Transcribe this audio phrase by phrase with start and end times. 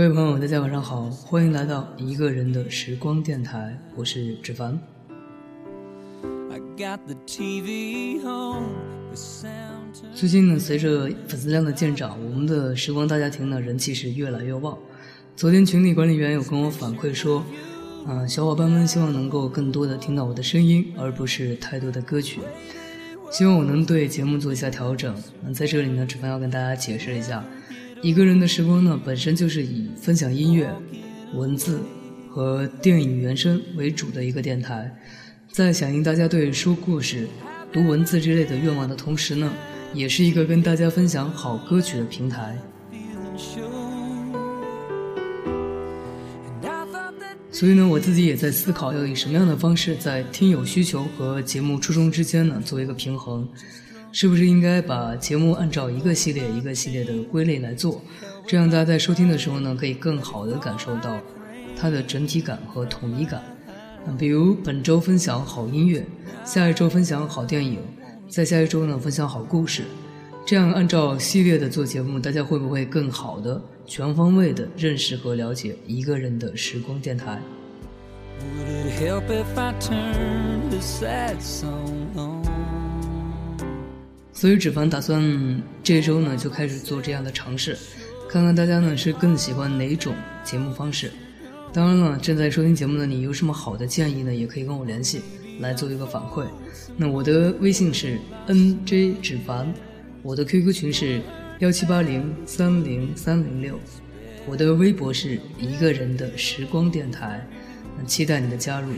[0.00, 4.80] 各位朋友，大家晚上好，欢迎来到一个人的时光电台，我是芷凡。
[10.14, 14.78] 最近呢，随着粉丝量的见长，我们的时光大家庭呢人气是越来越旺。
[15.36, 17.44] 昨天群里管理员有跟我反馈说，
[18.08, 22.40] 嗯，小伙伴们希望能够更多的听到我的声音，而不是太多的歌曲。
[23.30, 25.14] 希望我能对节目做一下调整。
[25.44, 27.44] 那在这里呢，芷凡要跟大家解释一下。
[28.02, 30.74] 一个人的时光呢，本身就是以分享音乐、
[31.34, 31.80] 文字
[32.30, 34.90] 和电影原声为主的一个电台，
[35.52, 37.28] 在响应大家对说故事、
[37.70, 39.52] 读文字之类的愿望的同时呢，
[39.92, 42.56] 也是一个跟大家分享好歌曲的平台。
[47.52, 53.46] 所以呢，我自己也在思考，要以什么样的方式，在听友需求和节目初衷之间呢，做一个平衡。
[54.12, 58.02] 是不是应该把节目按照一个系列一个系列的归类来做，
[58.46, 61.18] 这样大家在收听的时候呢，可以更好的感受到
[61.76, 63.42] 它的整体感和统一感。
[64.18, 66.04] 比如本周分享好音乐，
[66.44, 67.78] 下一周分享好电影，
[68.28, 69.84] 再下一周呢分享好故事。
[70.46, 77.40] 这样按照系列的做节目，大家会不会更好的全方位的认识和了解一个人的时光电台？
[84.32, 87.76] 所以，芷凡打算这周呢就开始做这样的尝试，
[88.28, 90.14] 看看大家呢是更喜欢哪种
[90.44, 91.10] 节目方式。
[91.72, 94.34] 当然了，正在收听节目的你有什么好的建议呢？
[94.34, 95.20] 也可以跟我联系
[95.60, 96.44] 来做一个反馈。
[96.96, 99.72] 那我的微信是 n j 芷凡，
[100.22, 101.20] 我的 QQ 群是
[101.58, 103.78] 幺七八零三零三零六，
[104.46, 107.46] 我的微博是一个人的时光电台，
[108.06, 108.92] 期待你的加入。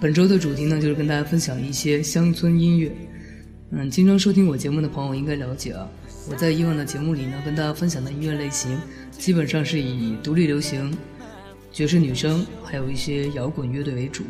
[0.00, 2.92] 本周的主题呢就是跟大家分享一些乡村音乐。
[3.70, 5.86] 嗯，经常收听我节目的朋友应该了解啊，
[6.30, 8.78] 我在以往的节目里呢，跟大家分享的音乐类型，
[9.10, 10.96] 基本上是以独立流行、
[11.70, 14.24] 爵士女声，还有一些摇滚乐队为主，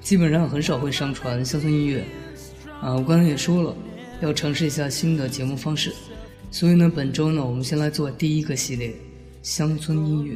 [0.00, 2.02] 基本上很少会上传乡村音乐。
[2.80, 3.76] 啊，我刚才也说了，
[4.22, 5.92] 要尝试一下新的节目方式，
[6.50, 8.94] 所以呢，本周呢，我们先来做第一个系列
[9.42, 10.34] 乡村音乐。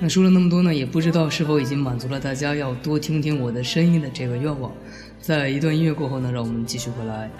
[0.00, 4.72] 那说了那么多呢，也不知道是否已经满足了大家要多听听我的声音的这个愿望。
[5.20, 7.30] 在一段音乐过后呢，让我们继续回来。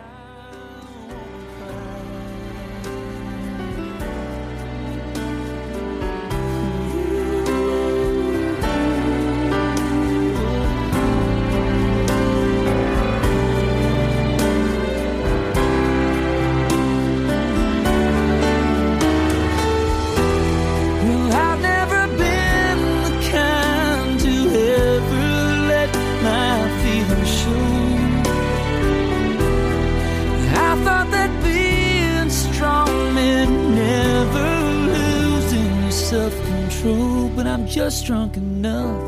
[37.74, 39.02] just drunk enough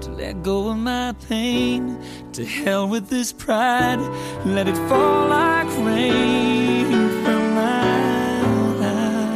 [0.00, 1.96] to let go of my pain.
[2.32, 4.00] To hell with this pride,
[4.44, 6.90] let it fall like rain
[7.22, 8.40] from my
[8.82, 9.28] eyes.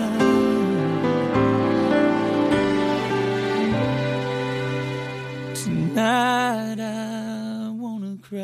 [5.65, 8.43] Tonight I wanna cry.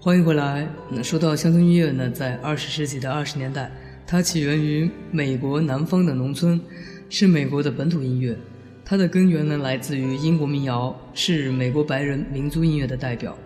[0.00, 0.66] 欢迎回来。
[0.88, 3.70] 那说到乡村音乐呢，在二十世纪的二十年代，
[4.11, 6.59] 它起源于美国南方的农村。
[7.07, 8.37] 是美国的本土音乐，
[8.83, 13.37] 它的根源呢来自于英国民谣，是美国白人民族音乐的代表。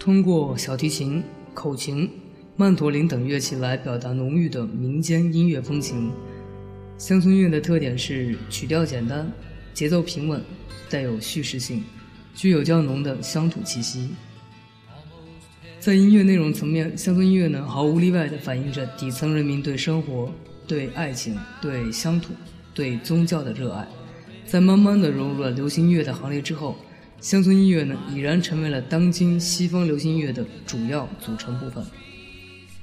[0.00, 1.22] 通过小提琴、
[1.54, 2.10] 口琴、
[2.56, 6.10] 曼陀林等乐器来表达浓郁的民间音乐风情。
[6.98, 9.30] 乡村音乐的特点是曲调简单，
[9.72, 10.42] 节奏平稳，
[10.90, 11.84] 带有叙事性，
[12.34, 14.08] 具有较浓的乡土气息。
[15.82, 20.32] 在音乐内容层面，乡村音乐呢毫无例外地反映着底层人民对生活、
[20.64, 22.32] 对爱情、对乡土。
[22.72, 23.86] 对宗教的热爱，
[24.46, 26.76] 在慢慢的融入了流行音乐的行列之后，
[27.20, 31.84] 乡村音乐呢已然成为了当今西方流行音乐的主要组成部分。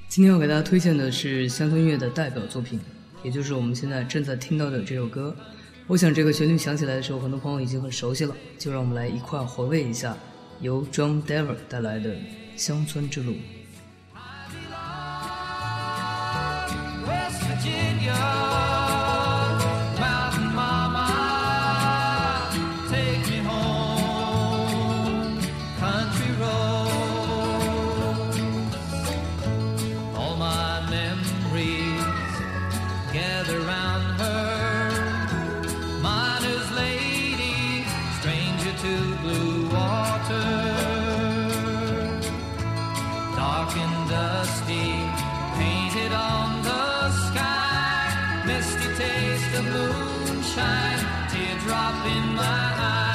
[0.09, 2.77] 今天要给大家推荐的是乡村音乐的代表作品，
[3.23, 5.33] 也就是我们现在正在听到的这首歌，
[5.87, 10.15] 我想这个旋律响起来的时候，很多朋友已经很熟悉了，就让我们来一块回味一下
[10.60, 12.10] 由 John Denver 带来的《
[12.56, 13.32] 乡村之路》。
[49.61, 53.08] the moonshine, teardrop in my eye.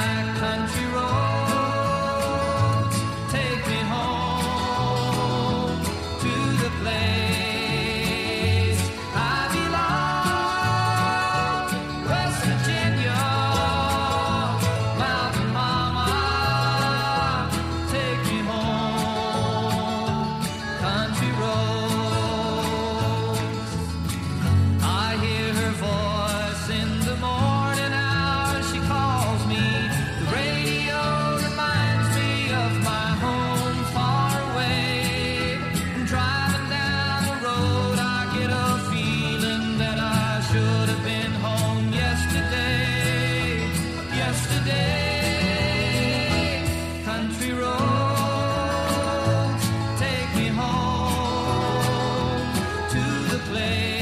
[53.55, 53.94] play.